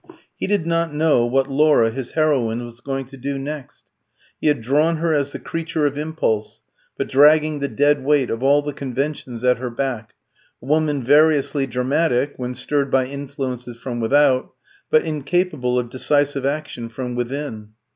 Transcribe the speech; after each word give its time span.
He 0.35 0.47
did 0.47 0.65
not 0.65 0.91
know 0.91 1.27
what 1.27 1.47
Laura, 1.47 1.91
his 1.91 2.13
heroine, 2.13 2.65
was 2.65 2.79
going 2.79 3.05
to 3.05 3.17
do 3.17 3.37
next. 3.37 3.83
He 4.39 4.47
had 4.47 4.59
drawn 4.59 4.97
her 4.97 5.13
as 5.13 5.31
the 5.31 5.37
creature 5.37 5.85
of 5.85 5.95
impulse, 5.95 6.63
but 6.97 7.07
dragging 7.07 7.59
the 7.59 7.67
dead 7.67 8.03
weight 8.03 8.31
of 8.31 8.41
all 8.41 8.63
the 8.63 8.73
conventions 8.73 9.43
at 9.43 9.59
her 9.59 9.69
back 9.69 10.15
a 10.59 10.65
woman 10.65 11.03
variously 11.03 11.67
dramatic 11.67 12.33
when 12.37 12.55
stirred 12.55 12.89
by 12.89 13.05
influences 13.05 13.75
from 13.79 13.99
without, 13.99 14.51
but 14.89 15.03
incapable 15.05 15.77
of 15.77 15.91
decisive 15.91 16.47
action 16.47 16.89
from 16.89 17.13
within. 17.13 17.73